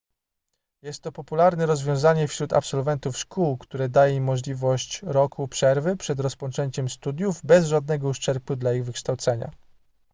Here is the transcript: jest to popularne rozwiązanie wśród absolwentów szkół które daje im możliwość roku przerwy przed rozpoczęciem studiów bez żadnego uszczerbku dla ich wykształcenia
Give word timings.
jest 0.81 1.01
to 1.03 1.11
popularne 1.11 1.65
rozwiązanie 1.65 2.27
wśród 2.27 2.53
absolwentów 2.53 3.17
szkół 3.17 3.57
które 3.57 3.89
daje 3.89 4.15
im 4.15 4.23
możliwość 4.23 5.01
roku 5.03 5.47
przerwy 5.47 5.97
przed 5.97 6.19
rozpoczęciem 6.19 6.89
studiów 6.89 7.41
bez 7.45 7.67
żadnego 7.67 8.07
uszczerbku 8.07 8.55
dla 8.55 8.73
ich 8.73 8.85
wykształcenia 8.85 9.51